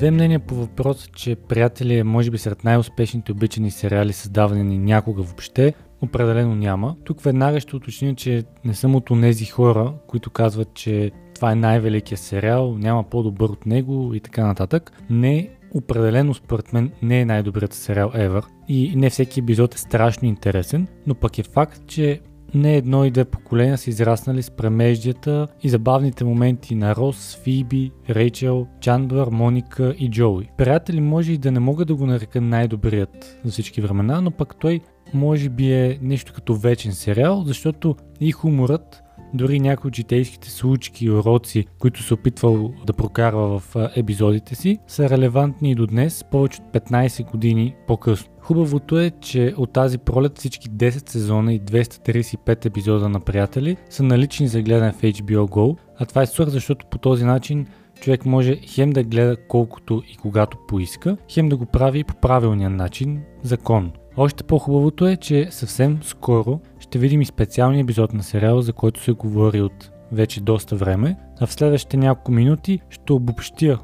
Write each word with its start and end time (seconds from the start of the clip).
Две 0.00 0.10
мнения 0.10 0.40
по 0.40 0.54
въпроса, 0.54 1.08
че 1.16 1.36
Приятели 1.36 1.98
е 1.98 2.04
може 2.04 2.30
би 2.30 2.38
сред 2.38 2.64
най-успешните 2.64 3.32
обичани 3.32 3.70
сериали, 3.70 4.12
създавани 4.12 4.78
някога 4.78 5.22
въобще, 5.22 5.74
определено 6.02 6.54
няма. 6.54 6.96
Тук 7.04 7.22
веднага 7.22 7.60
ще 7.60 7.76
уточня, 7.76 8.14
че 8.14 8.44
не 8.64 8.74
съм 8.74 8.94
от 8.94 9.10
тези 9.20 9.44
хора, 9.44 9.94
които 10.06 10.30
казват, 10.30 10.74
че 10.74 11.10
това 11.34 11.52
е 11.52 11.54
най-великият 11.54 12.20
сериал, 12.20 12.78
няма 12.78 13.02
по-добър 13.02 13.48
от 13.48 13.66
него 13.66 14.14
и 14.14 14.20
така 14.20 14.46
нататък. 14.46 14.92
Не, 15.10 15.50
определено 15.74 16.34
според 16.34 16.72
мен 16.72 16.90
не 17.02 17.20
е 17.20 17.24
най-добрият 17.24 17.72
сериал 17.72 18.10
ever 18.10 18.44
и 18.68 18.96
не 18.96 19.10
всеки 19.10 19.40
епизод 19.40 19.74
е 19.74 19.78
страшно 19.78 20.28
интересен, 20.28 20.86
но 21.06 21.14
пък 21.14 21.38
е 21.38 21.42
факт, 21.42 21.82
че 21.86 22.20
не 22.54 22.76
едно 22.76 23.04
и 23.04 23.10
две 23.10 23.24
поколения 23.24 23.78
са 23.78 23.90
израснали 23.90 24.42
с 24.42 24.50
премеждията 24.50 25.46
и 25.62 25.68
забавните 25.68 26.24
моменти 26.24 26.74
на 26.74 26.96
Рос, 26.96 27.40
Фиби, 27.44 27.90
Рейчел, 28.10 28.66
Чандлър, 28.80 29.28
Моника 29.28 29.94
и 29.98 30.10
Джоуи. 30.10 30.48
Приятели 30.58 31.00
може 31.00 31.32
и 31.32 31.38
да 31.38 31.52
не 31.52 31.60
мога 31.60 31.84
да 31.84 31.94
го 31.94 32.06
нарека 32.06 32.40
най-добрият 32.40 33.40
за 33.44 33.52
всички 33.52 33.80
времена, 33.80 34.20
но 34.20 34.30
пък 34.30 34.56
той 34.60 34.80
може 35.14 35.48
би 35.48 35.72
е 35.72 35.98
нещо 36.02 36.32
като 36.34 36.54
вечен 36.54 36.92
сериал, 36.92 37.42
защото 37.46 37.96
и 38.20 38.32
хуморът, 38.32 39.02
дори 39.34 39.60
някои 39.60 39.88
от 39.88 39.96
житейските 39.96 40.50
случки 40.50 41.04
и 41.04 41.10
уроци, 41.10 41.66
които 41.78 42.02
се 42.02 42.14
опитвал 42.14 42.72
да 42.86 42.92
прокарва 42.92 43.58
в 43.58 43.76
епизодите 43.96 44.54
си, 44.54 44.78
са 44.86 45.10
релевантни 45.10 45.70
и 45.70 45.74
до 45.74 45.86
днес, 45.86 46.24
повече 46.30 46.60
от 46.62 46.82
15 46.82 47.30
години 47.30 47.74
по-късно. 47.86 48.29
Хубавото 48.40 48.98
е, 48.98 49.10
че 49.20 49.54
от 49.56 49.72
тази 49.72 49.98
пролет 49.98 50.38
всички 50.38 50.70
10 50.70 51.08
сезона 51.08 51.52
и 51.52 51.60
235 51.60 52.66
епизода 52.66 53.08
на 53.08 53.20
Приятели 53.20 53.76
са 53.90 54.02
налични 54.02 54.48
за 54.48 54.62
гледане 54.62 54.92
в 54.92 55.02
HBO 55.02 55.48
Go, 55.48 55.76
а 55.98 56.06
това 56.06 56.22
е 56.22 56.26
свърх, 56.26 56.50
защото 56.50 56.86
по 56.86 56.98
този 56.98 57.24
начин 57.24 57.66
човек 58.00 58.26
може 58.26 58.56
хем 58.56 58.90
да 58.90 59.02
гледа 59.02 59.36
колкото 59.48 60.02
и 60.12 60.16
когато 60.16 60.58
поиска, 60.68 61.16
хем 61.28 61.48
да 61.48 61.56
го 61.56 61.66
прави 61.66 62.04
по 62.04 62.14
правилния 62.14 62.70
начин, 62.70 63.22
закон. 63.42 63.92
Още 64.16 64.44
по-хубавото 64.44 65.06
е, 65.06 65.16
че 65.16 65.48
съвсем 65.50 65.98
скоро 66.02 66.60
ще 66.80 66.98
видим 66.98 67.20
и 67.20 67.26
специалния 67.26 67.82
епизод 67.82 68.12
на 68.12 68.22
сериала, 68.22 68.62
за 68.62 68.72
който 68.72 69.02
се 69.02 69.12
говори 69.12 69.62
от 69.62 69.90
вече 70.12 70.40
доста 70.40 70.76
време, 70.76 71.16
а 71.40 71.46
в 71.46 71.52
следващите 71.52 71.96
няколко 71.96 72.32
минути 72.32 72.80
ще 72.90 73.12
обобщя 73.12 73.78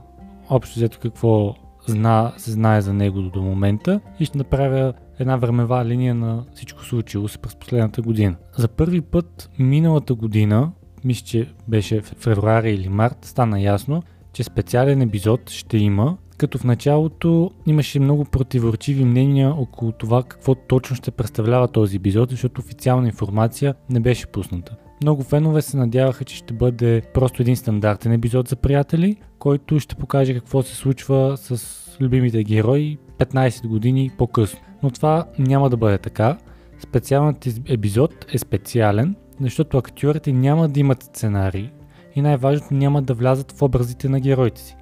общо 0.50 0.78
взето 0.78 0.98
какво 1.02 1.54
зна, 1.86 2.32
се 2.36 2.50
знае 2.50 2.80
за 2.80 2.92
него 2.92 3.22
до 3.22 3.42
момента 3.42 4.00
и 4.20 4.24
ще 4.24 4.38
направя 4.38 4.92
една 5.18 5.36
времева 5.36 5.84
линия 5.84 6.14
на 6.14 6.44
всичко 6.54 6.84
случило 6.84 7.28
се 7.28 7.38
през 7.38 7.56
последната 7.56 8.02
година. 8.02 8.36
За 8.56 8.68
първи 8.68 9.00
път 9.00 9.50
миналата 9.58 10.14
година, 10.14 10.72
мисля, 11.04 11.26
че 11.26 11.48
беше 11.68 12.00
в 12.00 12.14
февруари 12.18 12.70
или 12.70 12.88
март, 12.88 13.18
стана 13.22 13.60
ясно, 13.60 14.02
че 14.32 14.44
специален 14.44 15.02
епизод 15.02 15.50
ще 15.50 15.78
има, 15.78 16.16
като 16.36 16.58
в 16.58 16.64
началото 16.64 17.50
имаше 17.66 18.00
много 18.00 18.24
противоречиви 18.24 19.04
мнения 19.04 19.54
около 19.54 19.92
това 19.92 20.22
какво 20.22 20.54
точно 20.54 20.96
ще 20.96 21.10
представлява 21.10 21.68
този 21.68 21.96
епизод, 21.96 22.30
защото 22.30 22.60
официална 22.60 23.06
информация 23.06 23.74
не 23.90 24.00
беше 24.00 24.26
пусната. 24.26 24.76
Много 25.02 25.22
фенове 25.22 25.62
се 25.62 25.76
надяваха, 25.76 26.24
че 26.24 26.36
ще 26.36 26.54
бъде 26.54 27.02
просто 27.14 27.42
един 27.42 27.56
стандартен 27.56 28.12
епизод 28.12 28.48
за 28.48 28.56
приятели, 28.56 29.16
който 29.38 29.80
ще 29.80 29.94
покаже 29.94 30.34
какво 30.34 30.62
се 30.62 30.76
случва 30.76 31.36
с 31.36 31.76
любимите 32.00 32.44
герои 32.44 32.98
15 33.18 33.66
години 33.66 34.10
по-късно. 34.18 34.60
Но 34.82 34.90
това 34.90 35.26
няма 35.38 35.70
да 35.70 35.76
бъде 35.76 35.98
така. 35.98 36.38
Специалният 36.78 37.46
епизод 37.68 38.26
е 38.32 38.38
специален, 38.38 39.14
защото 39.40 39.78
актьорите 39.78 40.32
няма 40.32 40.68
да 40.68 40.80
имат 40.80 41.02
сценарий 41.02 41.70
и 42.14 42.20
най-важното 42.22 42.74
няма 42.74 43.02
да 43.02 43.14
влязат 43.14 43.52
в 43.52 43.62
образите 43.62 44.08
на 44.08 44.20
героите 44.20 44.60
си. 44.60 44.76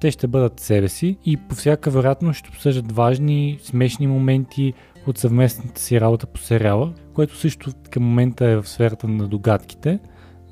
Те 0.00 0.10
ще 0.10 0.26
бъдат 0.26 0.60
себе 0.60 0.88
си 0.88 1.18
и 1.24 1.36
по 1.36 1.54
всяка 1.54 1.90
вероятност 1.90 2.38
ще 2.38 2.48
обсъждат 2.48 2.92
важни, 2.92 3.58
смешни 3.62 4.06
моменти 4.06 4.72
от 5.06 5.18
съвместната 5.18 5.80
си 5.80 6.00
работа 6.00 6.26
по 6.26 6.40
сериала, 6.40 6.92
което 7.14 7.36
също 7.36 7.70
към 7.90 8.02
момента 8.02 8.46
е 8.46 8.56
в 8.56 8.68
сферата 8.68 9.08
на 9.08 9.28
догадките, 9.28 9.98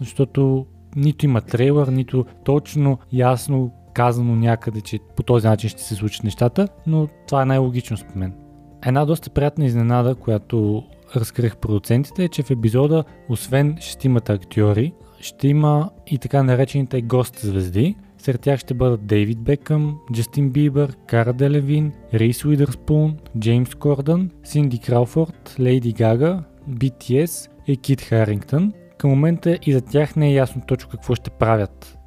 защото 0.01 0.67
нито 0.97 1.25
има 1.25 1.41
трейлър, 1.41 1.89
нито 1.89 2.25
точно 2.45 2.99
ясно 3.13 3.73
казано 3.95 4.37
някъде, 4.37 4.81
че 4.81 4.99
по 5.17 5.23
този 5.23 5.47
начин 5.47 5.71
ще 5.71 5.83
се 5.83 5.95
случат 5.95 6.25
нещата, 6.25 6.69
но 6.87 7.09
това 7.29 7.43
е 7.43 7.47
най-логично 7.47 7.97
според 7.97 8.17
мен. 8.17 8.35
Една 8.87 9.05
доста 9.05 9.31
приятна 9.31 9.65
изненада, 9.65 10.15
която 10.15 10.85
разкрих 11.17 11.57
продуцентите 11.57 12.25
е, 12.25 12.29
че 12.29 12.43
в 12.43 12.51
епизода, 12.51 13.05
освен 13.29 13.77
шестимата 13.81 14.33
актьори, 14.33 14.93
ще 15.21 15.49
има 15.49 15.91
и 16.07 16.19
така 16.19 16.43
наречените 16.43 17.03
гост 17.03 17.39
звезди. 17.39 17.97
Сред 18.25 18.41
тях 18.41 18.61
ще 18.61 18.75
бъдат 18.75 19.07
Дейвид 19.07 19.41
Бекъм, 19.41 19.99
Джастин 20.13 20.51
Бибър, 20.51 20.97
Кара 21.07 21.33
Делевин, 21.33 21.93
Рейс 22.15 22.45
Уидърспун, 22.45 23.17
Джеймс 23.39 23.75
Кордън, 23.75 24.31
Синди 24.45 24.79
Крауфорд, 24.79 25.57
Лейди 25.61 25.93
Гага, 25.93 26.45
BTS 26.71 27.51
и 27.67 27.77
Кит 27.77 28.01
Харингтън. 28.01 28.73
Към 28.99 29.11
момента 29.11 29.59
и 29.63 29.73
за 29.73 29.81
тях 29.81 30.17
не 30.17 30.29
е 30.29 30.35
ясно 30.35 30.63
точно 30.67 30.91
какво 30.91 31.15
ще 31.15 31.31
правят 31.31 31.99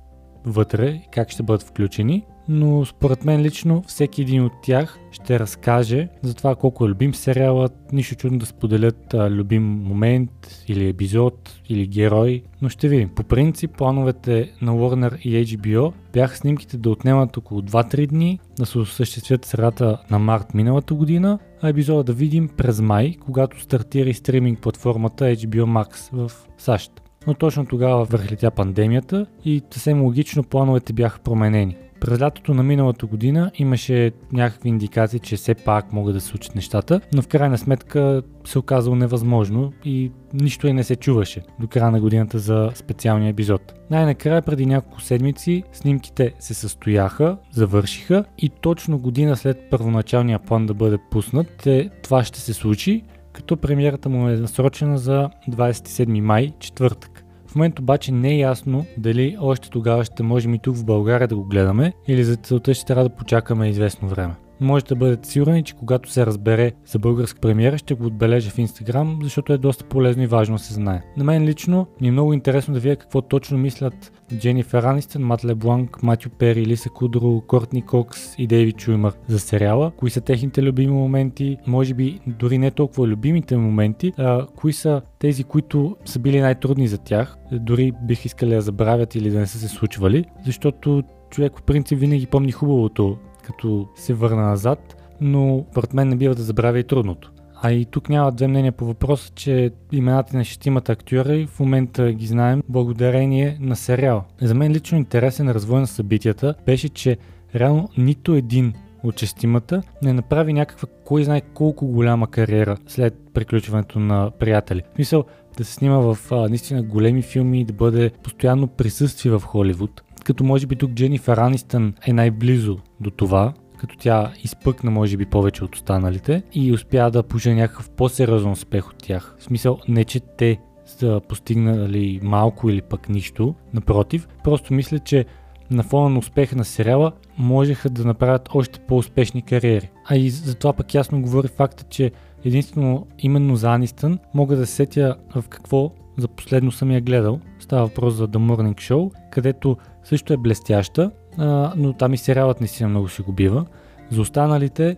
вътре, 0.46 1.02
как 1.12 1.30
ще 1.30 1.44
бъдат 1.44 1.64
включени, 1.64 2.26
но 2.50 2.85
според 2.85 3.25
мен 3.25 3.41
лично 3.41 3.84
всеки 3.88 4.22
един 4.22 4.44
от 4.44 4.52
тях 4.63 5.00
ще 5.12 5.40
разкаже 5.40 6.08
за 6.22 6.35
това 6.35 6.56
колко 6.56 6.85
е 6.85 6.90
любим 6.90 7.13
сериалът, 7.13 7.74
нищо 7.94 8.16
чудно 8.16 8.40
да 8.40 8.46
споделят 8.46 9.13
а, 9.13 9.30
любим 9.30 9.63
момент 9.63 10.63
или 10.68 10.90
епизод 10.90 11.62
или 11.69 11.88
герой, 11.88 12.44
но 12.62 12.69
ще 12.69 12.88
видим. 12.88 13.09
По 13.09 13.24
принцип 13.24 13.78
плановете 13.78 14.52
на 14.62 14.72
Warner 14.72 15.19
и 15.19 15.46
HBO 15.46 15.94
бяха 16.13 16.38
снимките 16.38 16.78
да 16.78 16.90
отнемат 16.90 17.38
около 17.38 17.62
2-3 17.62 18.07
дни, 18.07 18.40
да 18.59 18.66
се 18.66 18.80
осъществят 18.80 19.46
средата 19.46 19.97
на 20.12 20.19
март 20.19 20.53
миналата 20.53 20.94
година, 20.94 21.40
а 21.62 21.69
епизода 21.69 22.03
да 22.03 22.13
видим 22.13 22.50
през 22.57 22.81
май, 22.81 23.16
когато 23.25 23.62
стартира 23.62 24.09
и 24.09 24.13
стриминг 24.13 24.59
платформата 24.59 25.25
HBO 25.25 25.63
Max 25.63 26.09
в 26.12 26.31
САЩ 26.57 26.91
но 27.28 27.34
точно 27.34 27.66
тогава 27.66 28.06
върхлетя 28.06 28.52
пандемията 28.52 29.25
и 29.46 29.62
съвсем 29.72 30.02
логично 30.02 30.44
плановете 30.44 30.94
бяха 30.94 31.19
променени. 31.19 31.78
През 32.00 32.22
лятото 32.22 32.53
на 32.53 32.63
миналата 32.63 33.06
година 33.06 33.52
имаше 33.56 34.12
някакви 34.34 34.69
индикации, 34.69 35.19
че 35.19 35.35
все 35.35 35.56
пак 35.56 35.94
могат 35.94 36.13
да 36.13 36.22
се 36.22 36.28
случат 36.28 36.56
нещата, 36.56 37.02
но 37.13 37.22
в 37.22 37.28
крайна 37.28 37.58
сметка 37.58 38.22
се 38.46 38.59
оказало 38.59 38.96
невъзможно 38.96 39.74
и 39.85 40.12
нищо 40.34 40.68
и 40.68 40.74
не 40.74 40.84
се 40.84 40.96
чуваше 40.96 41.41
до 41.59 41.68
края 41.68 41.91
на 41.91 42.00
годината 42.00 42.40
за 42.40 42.72
специалния 42.75 43.30
епизод. 43.30 43.74
Най-накрая 43.91 44.41
преди 44.41 44.66
няколко 44.66 45.02
седмици 45.02 45.63
снимките 45.74 46.34
се 46.40 46.53
състояха, 46.53 47.38
завършиха 47.52 48.25
и 48.38 48.50
точно 48.50 49.00
година 49.00 49.38
след 49.38 49.69
първоначалния 49.69 50.40
план 50.40 50.66
да 50.66 50.74
бъде 50.74 50.97
пуснат, 51.12 51.68
това 52.03 52.24
ще 52.24 52.40
се 52.40 52.53
случи 52.53 53.03
като 53.34 53.57
премиерата 53.57 54.09
му 54.09 54.30
е 54.30 54.36
насрочена 54.36 54.97
за 54.97 55.30
27 55.50 56.19
май, 56.19 56.52
четвъртък. 56.59 57.17
Момента 57.57 57.81
обаче 57.81 58.12
не 58.12 58.29
е 58.29 58.38
ясно 58.38 58.85
дали 58.97 59.38
още 59.41 59.69
тогава 59.69 60.06
ще 60.06 60.23
можем 60.23 60.53
и 60.53 60.59
тук 60.59 60.75
в 60.75 60.85
България 60.85 61.28
да 61.28 61.35
го 61.35 61.44
гледаме 61.44 61.94
или 62.07 62.23
за 62.23 62.35
целта 62.35 62.73
ще 62.73 62.85
трябва 62.85 63.03
да 63.03 63.16
почакаме 63.16 63.69
известно 63.69 64.07
време. 64.07 64.34
Може 64.62 64.85
да 64.85 64.95
бъдете 64.95 65.29
сигурни, 65.29 65.63
че 65.63 65.75
когато 65.75 66.12
се 66.12 66.25
разбере 66.25 66.72
за 66.85 67.00
българска 67.00 67.40
премиера, 67.40 67.78
ще 67.78 67.94
го 67.94 68.06
отбележа 68.06 68.50
в 68.50 68.57
Instagram, 68.57 69.23
защото 69.23 69.53
е 69.53 69.57
доста 69.57 69.85
полезно 69.85 70.23
и 70.23 70.28
важно 70.28 70.56
да 70.56 70.63
се 70.63 70.73
знае. 70.73 71.01
На 71.18 71.23
мен 71.23 71.44
лично 71.44 71.88
ми 72.01 72.07
е 72.07 72.12
много 72.12 72.34
интересно 72.34 72.73
да 72.73 72.79
видя 72.79 72.95
какво 72.95 73.22
точно 73.22 73.57
мислят 73.57 74.12
Дженифер 74.38 74.84
Анистън, 74.84 75.22
Мат 75.22 75.45
Лебланк, 75.45 76.03
Матю 76.03 76.29
Пери, 76.29 76.66
Лиса 76.66 76.90
Кудро, 76.90 77.41
Кортни 77.47 77.81
Кокс 77.81 78.35
и 78.38 78.47
Дейвид 78.47 78.78
Чуймър 78.78 79.13
за 79.28 79.40
сериала, 79.40 79.91
кои 79.97 80.09
са 80.09 80.22
техните 80.22 80.63
любими 80.63 80.94
моменти, 80.94 81.57
може 81.68 81.94
би 81.94 82.19
дори 82.28 82.57
не 82.57 82.72
толкова 82.72 83.07
любимите 83.07 83.57
моменти, 83.57 84.13
а 84.18 84.47
кои 84.56 84.74
са 84.74 85.01
тези, 85.19 85.44
които 85.44 85.95
са 86.06 86.19
били 86.19 86.41
най-трудни 86.41 86.88
за 86.88 86.97
тях, 86.97 87.38
дори 87.51 87.91
бих 88.03 88.25
искали 88.25 88.56
да 88.56 88.62
забравят 88.62 89.16
или 89.16 89.29
да 89.29 89.39
не 89.39 89.47
са 89.47 89.57
се 89.57 89.68
случвали, 89.68 90.25
защото 90.45 91.03
човек 91.30 91.53
по 91.53 91.63
принцип 91.63 92.00
винаги 92.00 92.25
помни 92.25 92.51
хубавото 92.51 93.18
като 93.48 93.88
се 93.96 94.14
върна 94.14 94.42
назад, 94.42 95.04
но 95.22 95.66
според 95.72 95.94
мен 95.94 96.10
не 96.10 96.16
бива 96.16 96.36
да 96.36 96.42
забравя 96.42 96.80
и 96.80 96.84
трудното. 96.84 97.32
А 97.62 97.72
и 97.72 97.86
тук 97.86 98.10
няма 98.10 98.32
две 98.32 98.48
мнения 98.48 98.72
по 98.72 98.86
въпроса, 98.86 99.32
че 99.36 99.72
имената 99.92 100.38
на 100.38 100.44
шестимата 100.44 100.92
актьори 100.92 101.48
в 101.48 101.60
момента 101.60 102.12
ги 102.12 102.28
знаем 102.28 102.64
благодарение 102.70 103.58
на 103.60 103.76
сериал. 103.76 104.24
За 104.42 104.56
мен 104.56 104.72
лично 104.72 104.98
интересен 104.98 105.52
развой 105.52 105.80
на 105.80 105.88
събитията 105.88 106.56
беше, 106.66 106.90
че 106.90 107.18
реално 107.56 107.90
нито 107.98 108.36
един 108.36 108.74
от 109.04 109.20
шестимата 109.20 109.82
не 110.02 110.14
направи 110.14 110.54
някаква 110.54 110.88
кой 111.06 111.24
знае 111.24 111.42
колко 111.42 111.88
голяма 111.88 112.28
кариера 112.28 112.78
след 112.88 113.14
приключването 113.34 114.00
на 114.00 114.32
приятели. 114.40 114.82
В 114.92 114.96
смисъл 114.96 115.24
да 115.58 115.66
се 115.66 115.74
снима 115.74 115.98
в 115.98 116.18
а, 116.32 116.50
наистина 116.50 116.84
големи 116.84 117.22
филми 117.22 117.62
и 117.62 117.66
да 117.66 117.74
бъде 117.74 118.12
постоянно 118.24 118.68
присъствие 118.68 119.32
в 119.32 119.42
Холивуд 119.46 120.02
като 120.27 120.44
може 120.44 120.68
би 120.68 120.75
тук 120.75 120.91
Дженифер 120.91 121.38
Анистън 121.38 121.94
е 122.07 122.13
най-близо 122.13 122.77
до 123.00 123.12
това, 123.12 123.53
като 123.77 123.97
тя 123.97 124.31
изпъкна 124.44 124.91
може 124.91 125.18
би 125.18 125.25
повече 125.25 125.63
от 125.63 125.75
останалите 125.75 126.44
и 126.53 126.74
успя 126.74 127.12
да 127.12 127.24
пожа 127.24 127.56
някакъв 127.56 127.89
по-сериозен 127.89 128.51
успех 128.51 128.89
от 128.89 128.97
тях. 128.97 129.35
В 129.39 129.44
смисъл 129.44 129.79
не, 129.88 130.03
че 130.03 130.19
те 130.19 130.59
са 130.85 131.21
постигнали 131.29 132.19
малко 132.24 132.69
или 132.69 132.81
пък 132.81 133.09
нищо, 133.09 133.56
напротив, 133.74 134.27
просто 134.44 134.74
мисля, 134.74 135.00
че 135.00 135.25
на 135.71 135.83
фона 135.83 136.09
на 136.09 136.19
успеха 136.19 136.56
на 136.56 136.65
сериала 136.65 137.12
можеха 137.38 137.89
да 137.89 138.06
направят 138.06 138.50
още 138.53 138.79
по-успешни 138.79 139.41
кариери. 139.41 139.89
А 140.06 140.15
и 140.15 140.29
за 140.29 140.56
това 140.56 140.74
пък 140.74 140.94
ясно 140.94 141.21
говори 141.21 141.47
факта, 141.47 141.83
че 141.89 142.12
единствено 142.45 143.07
именно 143.19 143.56
за 143.56 143.74
Анистън 143.74 144.19
мога 144.33 144.56
да 144.56 144.68
сетя 144.68 145.15
в 145.35 145.47
какво 145.50 145.91
за 146.18 146.28
последно 146.28 146.72
съм 146.72 146.92
я 146.92 147.02
гледал. 147.02 147.40
Става 147.60 147.86
въпрос 147.86 148.14
за 148.14 148.28
The 148.28 148.38
Morning 148.38 148.75
Show, 148.75 149.12
където 149.31 149.78
също 150.04 150.34
е 150.34 150.38
блестяща, 150.38 151.12
а, 151.38 151.74
но 151.78 151.94
там 151.94 152.14
и 152.14 152.18
сериалът 152.18 152.60
наистина 152.60 152.90
много 152.90 153.10
си 153.10 153.22
го 153.22 153.31
бива. 153.31 153.66
За 154.10 154.22
останалите, 154.22 154.98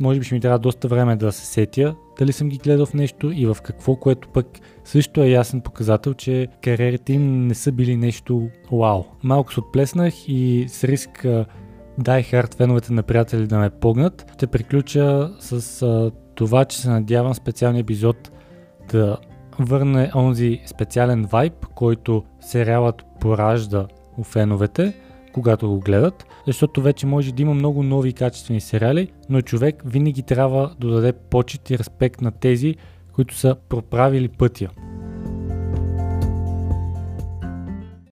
може 0.00 0.18
би 0.18 0.24
ще 0.24 0.34
ми 0.34 0.40
трябва 0.40 0.58
доста 0.58 0.88
време 0.88 1.16
да 1.16 1.32
се 1.32 1.46
сетя 1.46 1.94
дали 2.18 2.32
съм 2.32 2.48
ги 2.48 2.58
гледал 2.58 2.86
в 2.86 2.94
нещо 2.94 3.32
и 3.34 3.46
в 3.46 3.56
какво, 3.62 3.96
което 3.96 4.28
пък 4.28 4.46
също 4.84 5.22
е 5.22 5.28
ясен 5.28 5.60
показател, 5.60 6.14
че 6.14 6.48
кариерите 6.62 7.12
им 7.12 7.46
не 7.46 7.54
са 7.54 7.72
били 7.72 7.96
нещо 7.96 8.48
вау. 8.72 9.04
Малко 9.22 9.52
се 9.52 9.60
отплеснах 9.60 10.14
и 10.28 10.66
с 10.68 10.84
риск 10.84 11.10
Die 12.00 12.32
Hard 12.32 12.56
феновете 12.56 12.92
на 12.92 13.02
приятели 13.02 13.46
да 13.46 13.58
ме 13.58 13.70
погнат, 13.70 14.32
ще 14.34 14.46
приключа 14.46 15.30
с 15.40 15.82
а, 15.82 16.10
това, 16.34 16.64
че 16.64 16.80
се 16.80 16.90
надявам 16.90 17.34
специалния 17.34 17.80
епизод 17.80 18.32
да 18.92 19.16
върне 19.58 20.10
онзи 20.14 20.60
специален 20.66 21.24
вайб, 21.24 21.66
който 21.74 22.24
сериалът 22.40 23.04
поражда 23.20 23.86
у 24.18 24.24
феновете, 24.24 24.94
когато 25.32 25.68
го 25.68 25.80
гледат, 25.80 26.26
защото 26.46 26.82
вече 26.82 27.06
може 27.06 27.34
да 27.34 27.42
има 27.42 27.54
много 27.54 27.82
нови 27.82 28.12
качествени 28.12 28.60
сериали, 28.60 29.08
но 29.30 29.40
човек 29.40 29.82
винаги 29.86 30.22
трябва 30.22 30.74
да 30.80 30.88
даде 30.88 31.12
почет 31.12 31.70
и 31.70 31.78
респект 31.78 32.20
на 32.20 32.30
тези, 32.30 32.74
които 33.12 33.36
са 33.36 33.56
проправили 33.68 34.28
пътя. 34.28 34.68